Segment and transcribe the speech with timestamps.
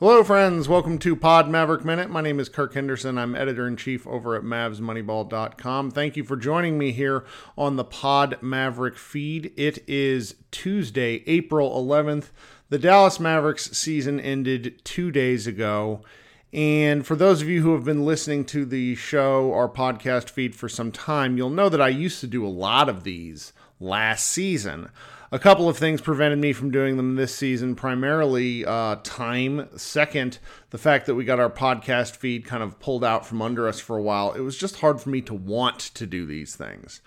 [0.00, 0.66] Hello, friends.
[0.66, 2.08] Welcome to Pod Maverick Minute.
[2.08, 3.18] My name is Kirk Henderson.
[3.18, 5.90] I'm editor in chief over at MavsMoneyball.com.
[5.90, 7.26] Thank you for joining me here
[7.58, 9.52] on the Pod Maverick feed.
[9.58, 12.30] It is Tuesday, April 11th.
[12.70, 16.00] The Dallas Mavericks season ended two days ago.
[16.50, 20.56] And for those of you who have been listening to the show, or podcast feed
[20.56, 24.26] for some time, you'll know that I used to do a lot of these last
[24.26, 24.88] season.
[25.32, 29.68] A couple of things prevented me from doing them this season, primarily uh, time.
[29.76, 33.68] Second, the fact that we got our podcast feed kind of pulled out from under
[33.68, 34.32] us for a while.
[34.32, 37.00] It was just hard for me to want to do these things.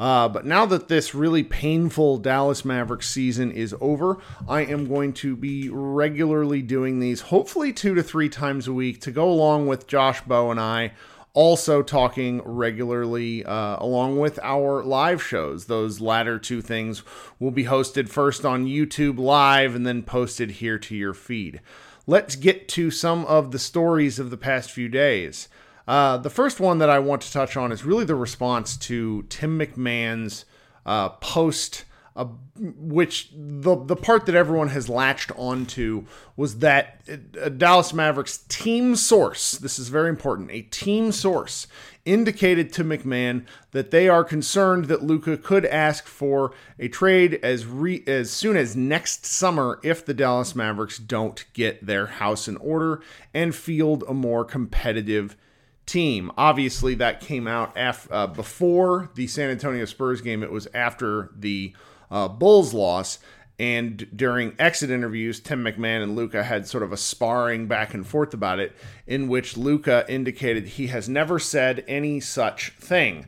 [0.00, 5.12] Uh, but now that this really painful Dallas Mavericks season is over, I am going
[5.14, 9.66] to be regularly doing these, hopefully two to three times a week, to go along
[9.66, 10.92] with Josh Bowe and I
[11.36, 15.66] also talking regularly uh, along with our live shows.
[15.66, 17.02] Those latter two things
[17.38, 21.60] will be hosted first on YouTube Live and then posted here to your feed.
[22.06, 25.48] Let's get to some of the stories of the past few days.
[25.86, 29.24] Uh, the first one that I want to touch on is really the response to
[29.28, 30.46] Tim MacMahon's
[30.86, 31.84] uh, post
[32.16, 32.24] uh,
[32.58, 37.02] which the the part that everyone has latched onto was that
[37.40, 39.52] uh, Dallas Mavericks team source.
[39.52, 40.50] This is very important.
[40.50, 41.66] A team source
[42.06, 47.66] indicated to MacMahon that they are concerned that Luka could ask for a trade as
[47.66, 52.56] re, as soon as next summer if the Dallas Mavericks don't get their house in
[52.58, 53.02] order
[53.34, 55.36] and field a more competitive
[55.84, 56.32] team.
[56.38, 60.42] Obviously, that came out af- uh, before the San Antonio Spurs game.
[60.42, 61.74] It was after the
[62.10, 63.18] uh, Bulls loss.
[63.58, 68.06] And during exit interviews, Tim MacMahon and Luka had sort of a sparring back and
[68.06, 73.26] forth about it, in which Luka indicated he has never said any such thing.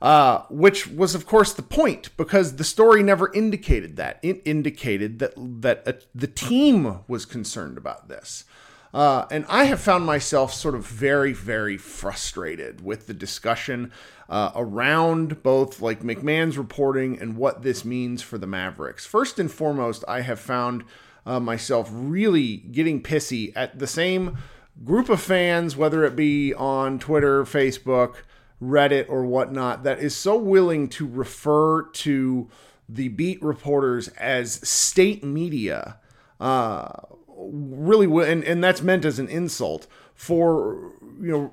[0.00, 4.20] Uh, which was, of course, the point because the story never indicated that.
[4.22, 8.44] It indicated that that uh, the team was concerned about this.
[8.92, 13.92] Uh, and I have found myself sort of very, very frustrated with the discussion
[14.28, 19.06] uh, around both like MacMahon's reporting and what this means for the Mavericks.
[19.06, 20.84] First and foremost, I have found
[21.26, 24.38] uh, myself really getting pissy at the same
[24.84, 28.16] group of fans, whether it be on Twitter, Facebook,
[28.62, 32.48] Reddit, or whatnot, that is so willing to refer to
[32.88, 35.98] the beat reporters as state media.
[36.40, 36.90] Uh,
[37.38, 41.52] really and, and that's meant as an insult for you know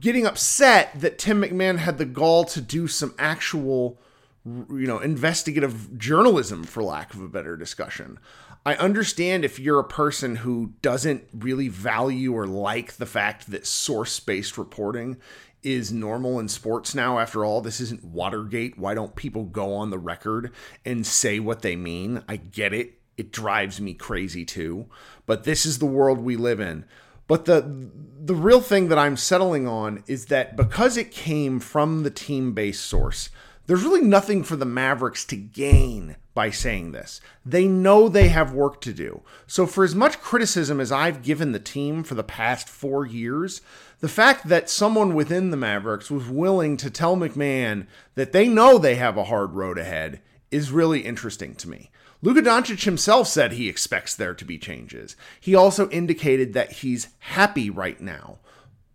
[0.00, 4.00] getting upset that Tim MacMahon had the gall to do some actual
[4.44, 8.18] you know investigative journalism for lack of a better discussion
[8.66, 13.66] I understand if you're a person who doesn't really value or like the fact that
[13.66, 15.18] source based reporting
[15.62, 17.18] is normal in sports now.
[17.18, 18.78] After all, this isn't Watergate.
[18.78, 20.50] Why don't people go on the record
[20.84, 22.22] and say what they mean?
[22.26, 24.86] I get it it drives me crazy too.
[25.26, 26.84] But this is the world we live in.
[27.26, 27.90] But the
[28.24, 32.82] the real thing that I'm settling on is that because it came from the team-based
[32.82, 33.28] source,
[33.66, 37.20] there's really nothing for the Mavericks to gain by saying this.
[37.44, 39.22] They know they have work to do.
[39.46, 43.60] So for as much criticism as I've given the team for the past 4 years,
[44.00, 48.78] the fact that someone within the Mavericks was willing to tell MacMahon that they know
[48.78, 50.20] they have a hard road ahead
[50.50, 51.90] is really interesting to me.
[52.24, 55.14] Luka Doncic himself said he expects there to be changes.
[55.38, 58.38] He also indicated that he's happy right now.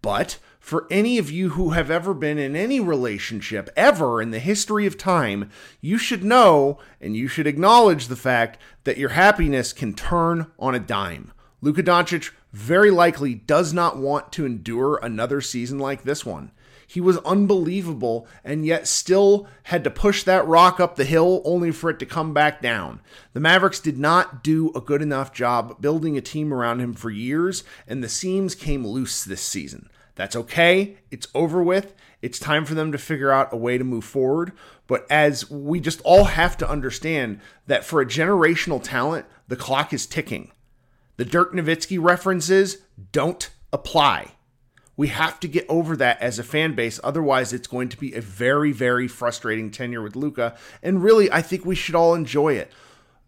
[0.02, 4.40] But for any of you who have ever been in any relationship ever in the
[4.40, 9.74] history of time, you should know and you should acknowledge the fact that your happiness
[9.74, 11.32] can turn on a dime.
[11.62, 16.50] Luka Doncic very likely does not want to endure another season like this one.
[16.92, 21.70] He was unbelievable and yet still had to push that rock up the hill only
[21.70, 23.00] for it to come back down.
[23.34, 27.12] The Mavericks did not do a good enough job building a team around him for
[27.12, 29.88] years, and the seams came loose this season.
[30.16, 30.98] That's okay.
[31.12, 31.94] It's over with.
[32.24, 34.52] It's time for them to figure out a way to move forward.
[34.88, 39.94] But as we just all have to understand that for a generational talent, the clock
[39.94, 40.52] is ticking.
[41.18, 42.80] The Dirk Nowitzki references
[43.12, 44.32] don't apply.
[45.00, 47.00] We have to get over that as a fan base.
[47.06, 50.58] Otherwise, it's going to be a very, very frustrating tenure with Luka.
[50.84, 52.70] And really, I think we should all enjoy it.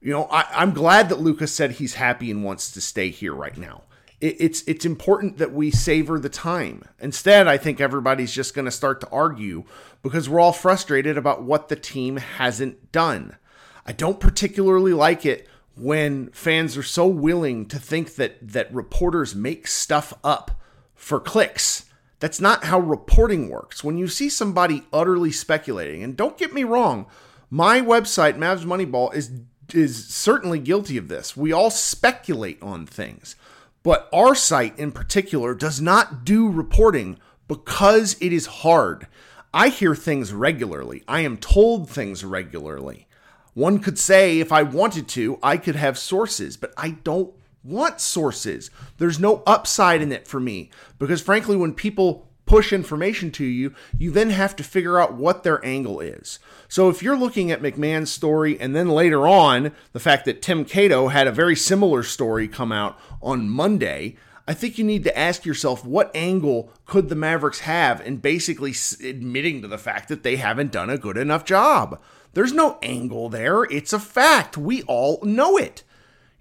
[0.02, 3.34] You know, I, am glad that Luka said he's happy and wants to stay here
[3.34, 3.84] right now.
[4.20, 6.84] It, it's it's important that we savor the time.
[7.00, 9.64] Instead, I think everybody's just going to start to argue
[10.04, 13.38] because we're all frustrated about what the team hasn't done.
[13.86, 15.48] I don't particularly like it
[15.78, 20.58] when fans are so willing to think that that reporters make stuff up
[21.02, 21.86] for clicks.
[22.20, 23.84] That's not how reporting works.
[23.84, 27.08] When you see somebody utterly speculating, and don't get me wrong,
[27.50, 29.32] my website, Mavs Moneyball, is
[29.74, 31.36] is certainly guilty of this.
[31.36, 33.36] We all speculate on things.
[33.84, 37.18] But our site in particular does not do reporting
[37.48, 39.08] because it is hard.
[39.54, 41.04] I hear things regularly.
[41.08, 43.08] I am told things regularly.
[43.54, 48.02] One could say if I wanted to, I could have sources, but I don't want
[48.02, 48.70] sources.
[48.98, 50.70] There's no upside in it for me
[51.00, 55.44] because, frankly, when people push information to you, you then have to figure out what
[55.44, 56.40] their angle is.
[56.68, 60.66] So if you're looking at MacMahon's story and then later on the fact that Tim
[60.66, 64.18] Cato had a very similar story come out on Monday,
[64.48, 68.74] I think you need to ask yourself what angle could the Mavericks have in basically
[69.08, 72.02] admitting to the fact that they haven't done a good enough job.
[72.34, 73.64] There's no angle there.
[73.64, 74.58] It's a fact.
[74.58, 75.84] We all know it.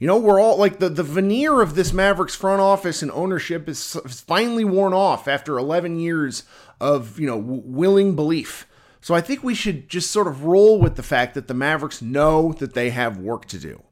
[0.00, 3.68] You know, we're all like the, the veneer of this Mavericks front office and ownership
[3.68, 6.44] is, finally worn off after 11 years
[6.80, 8.66] of, you know, w- willing belief.
[9.02, 12.00] So I think we should just sort of roll with the fact that the Mavericks
[12.00, 13.82] know that they have work to do.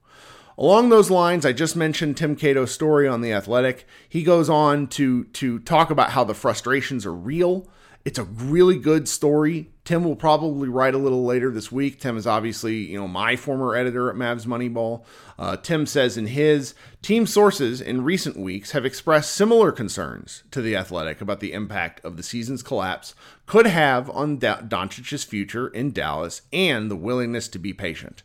[0.56, 3.87] Along those lines, I just mentioned Tim Cato's story on The Athletic.
[4.08, 7.69] He goes on to, to talk about how the frustrations are real
[8.04, 9.70] it's a really good story.
[9.84, 12.00] Tim will probably write a little later this week.
[12.00, 15.04] Tim is obviously, you know, my former editor at Mavs Moneyball.
[15.38, 20.62] Uh, Tim says in his team sources in recent weeks have expressed similar concerns to
[20.62, 23.14] the Athletic about the impact of the season's collapse
[23.46, 28.22] could have on da- Doncic's future in Dallas and the willingness to be patient.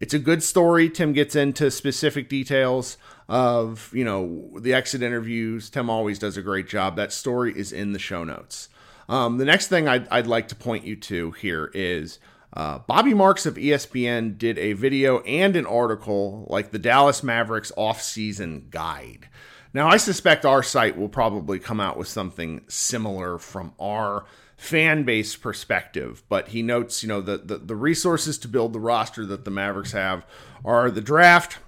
[0.00, 0.88] It's a good story.
[0.88, 2.96] Tim gets into specific details
[3.28, 5.68] of, you know, the exit interviews.
[5.68, 6.96] Tim always does a great job.
[6.96, 8.69] That story is in the show notes.
[9.10, 12.20] Um, the next thing I'd, I'd, like to point you to here is
[12.52, 17.72] uh, Bobby Marks of ESPN did a video and an article like the Dallas Mavericks
[17.76, 19.28] offseason guide.
[19.74, 24.26] Now, I suspect our site will probably come out with something similar from our
[24.56, 28.80] fan base perspective, but he notes, you know, the, the, the resources to build the
[28.80, 30.24] roster that the Mavericks have
[30.64, 31.58] are the draft.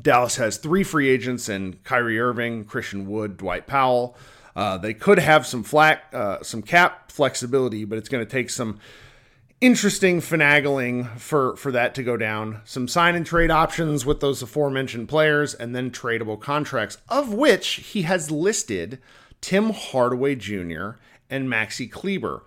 [0.00, 4.16] Dallas has three free agents and Kyrie Irving, Christian Wood, Dwight Powell.
[4.54, 8.50] Uh, they could have some flat, uh, some cap flexibility, but it's going to take
[8.50, 8.78] some
[9.60, 12.60] interesting finagling for for that to go down.
[12.64, 17.68] Some sign and trade options with those aforementioned players, and then tradable contracts, of which
[17.68, 18.98] he has listed
[19.40, 20.92] Tim Hardaway Jr.
[21.28, 22.42] and Maxi Kleber.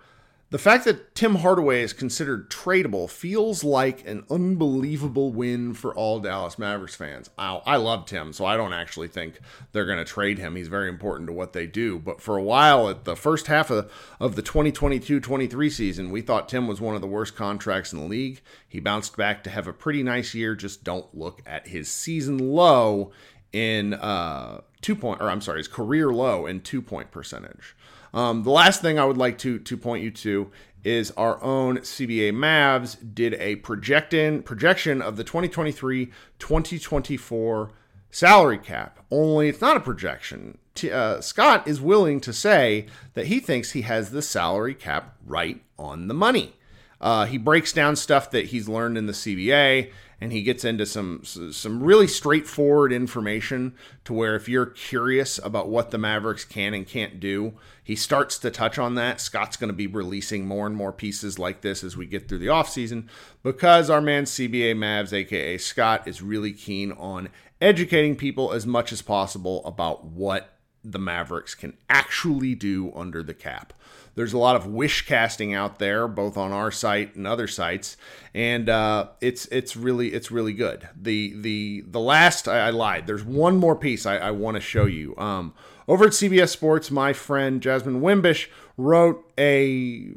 [0.54, 6.20] The fact that Tim Hardaway is considered tradable feels like an unbelievable win for all
[6.20, 7.28] Dallas Mavericks fans.
[7.36, 9.40] I, I love Tim, so I don't actually think
[9.72, 10.54] they're going to trade him.
[10.54, 11.98] He's very important to what they do.
[11.98, 16.20] But for a while, at the first half of, of the 2022 23 season, we
[16.20, 18.40] thought Tim was one of the worst contracts in the league.
[18.68, 20.54] He bounced back to have a pretty nice year.
[20.54, 23.10] Just don't look at his season low
[23.52, 27.74] in uh, two point, or I'm sorry, his career low in two point percentage.
[28.14, 30.50] Um, the last thing I would like to to point you to
[30.84, 37.70] is our own CBA Mavs did a projection projection of the 2023-2024
[38.10, 39.00] salary cap.
[39.10, 40.58] Only it's not a projection.
[40.74, 45.16] T- uh, Scott is willing to say that he thinks he has the salary cap
[45.26, 46.54] right on the money.
[47.00, 49.90] Uh, he breaks down stuff that he's learned in the CBA
[50.20, 55.68] and he gets into some some really straightforward information to where if you're curious about
[55.68, 59.20] what the Mavericks can and can't do, he starts to touch on that.
[59.20, 62.38] Scott's going to be releasing more and more pieces like this as we get through
[62.38, 63.08] the offseason
[63.42, 67.28] because our man CBA Mavs aka Scott is really keen on
[67.60, 70.50] educating people as much as possible about what
[70.84, 73.72] the Mavericks can actually do under the cap.
[74.14, 77.96] There's a lot of wish casting out there, both on our site and other sites,
[78.32, 80.88] and uh, it's it's really it's really good.
[80.94, 83.06] The the the last I, I lied.
[83.06, 85.16] There's one more piece I, I want to show you.
[85.16, 85.52] Um,
[85.88, 90.12] over at CBS Sports, my friend Jasmyn Wimbish wrote a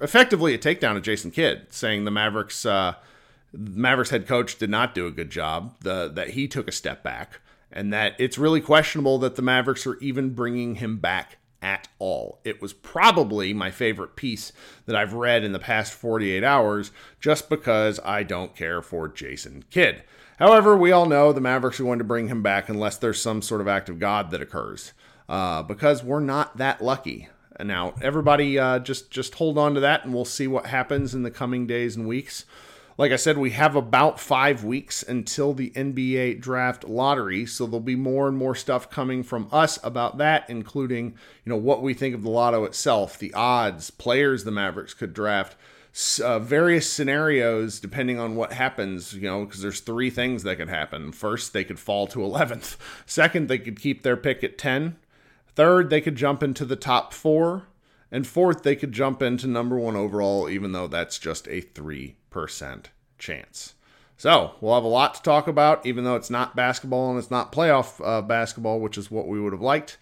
[0.00, 2.94] effectively a takedown of Jason Kidd, saying the Mavericks uh,
[3.52, 5.76] Mavericks head coach did not do a good job.
[5.80, 7.40] The that he took a step back,
[7.70, 12.40] and that it's really questionable that the Mavericks are even bringing him back at all.
[12.44, 14.52] It was probably my favorite piece
[14.86, 16.90] that I've read in the past 48 hours,
[17.20, 20.02] just because I don't care for Jason Kidd.
[20.38, 23.42] However, we all know the Mavericks are going to bring him back unless there's some
[23.42, 24.92] sort of act of God that occurs,
[25.28, 27.28] uh, because we're not that lucky.
[27.60, 31.22] Now, everybody, uh, just just hold on to that, and we'll see what happens in
[31.22, 32.44] the coming days and weeks.
[32.98, 37.80] Like I said, we have about five weeks until the NBA draft lottery, so there'll
[37.80, 41.94] be more and more stuff coming from us about that, including you know what we
[41.94, 45.56] think of the lotto itself, the odds, players the Mavericks could draft,
[46.22, 49.14] uh, various scenarios depending on what happens.
[49.14, 51.12] You know, because there's three things that could happen.
[51.12, 52.76] First, they could fall to 11th.
[53.06, 54.96] Second, they could keep their pick at 10.
[55.54, 57.68] Third, they could jump into the top four.
[58.10, 61.62] And fourth, they could jump into number one overall, even though that's just a
[62.32, 62.86] 3%
[63.18, 63.74] chance.
[64.16, 67.30] So we'll have a lot to talk about, even though it's not basketball and it's
[67.30, 69.98] not playoff uh, basketball, which is what we would have liked.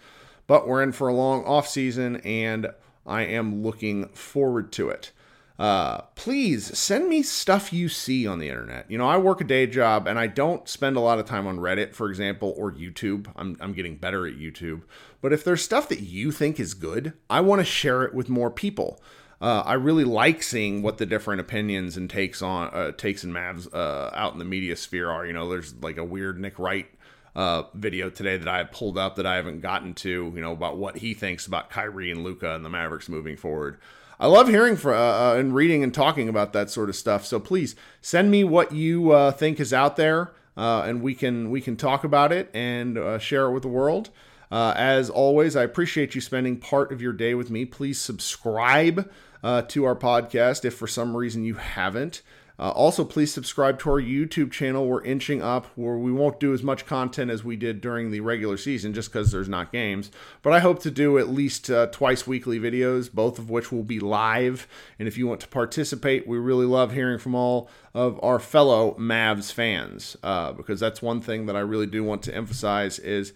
[0.47, 2.73] But we're in for a long off season, and
[3.07, 5.13] I am looking forward to it
[5.61, 8.91] uh, please send me stuff you see on the internet.
[8.91, 11.47] You know, I work a day job and I don't spend a lot of time
[11.47, 13.27] on Reddit, for example, or YouTube.
[13.37, 14.85] I'm, I'm getting better at YouTube.
[15.21, 18.31] But if there's stuff that you think is good, I want to share it with
[18.31, 19.03] more people.
[19.41, 23.35] Uh, I really like seeing what the different opinions and takes on uh, takes and
[23.35, 25.25] Mavs uh, out in the media sphere are.
[25.25, 26.87] You know, there's like a weird Nick Wright
[27.35, 30.31] uh, video today that I pulled up that I haven't gotten to.
[30.35, 33.79] You know, about what he thinks about Kyrie and Luka and the Mavericks moving forward.
[34.19, 37.25] I love hearing for, uh, and reading and talking about that sort of stuff.
[37.25, 41.79] So please send me what you think is out there, and we can we can
[41.79, 44.11] talk about it and share it with the world.
[44.51, 47.65] As always, I appreciate you spending part of your day with me.
[47.65, 49.11] Please subscribe
[49.43, 52.23] to our podcast if for some reason you haven't.
[52.61, 54.87] Uh, also, please subscribe to our YouTube channel.
[54.87, 58.21] We're inching up where we won't do as much content as we did during the
[58.21, 60.11] regular season just because there's not games.
[60.43, 63.83] But I hope to do at least uh, twice weekly videos, both of which will
[63.83, 64.69] be live.
[64.99, 68.95] And if you want to participate, we really love hearing from all of our fellow
[69.01, 73.33] Mavs fans uh, because that's one thing that I really do want to emphasize is,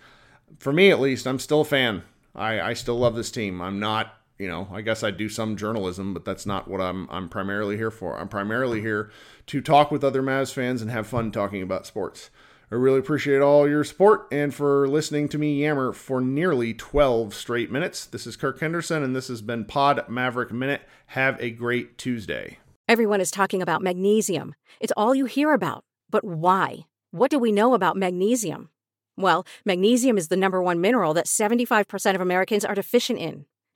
[0.59, 2.03] for me at least, I'm still a fan.
[2.35, 3.63] I, I still love this team.
[3.63, 7.09] I'm not you know, I guess I do some journalism, but that's not what I'm
[7.11, 8.19] I'm primarily here for.
[8.19, 9.11] I'm primarily here
[9.47, 12.31] to talk with other Mavs fans and have fun talking about sports.
[12.71, 17.35] I really appreciate all your support and for listening to me yammer for nearly 12
[17.35, 18.07] straight minutes.
[18.07, 20.83] This is Kirk Henderson, and this has been Pod Maverick Minute.
[21.09, 22.59] Have a great Tuesday.
[22.89, 24.55] Everyone is talking about magnesium.
[24.81, 25.85] It's all you hear about.
[26.11, 26.87] But why?
[27.13, 28.71] What do we know about magnesium?
[29.17, 33.47] Well, magnesium is the number one mineral that 75% of Americans are deficient in.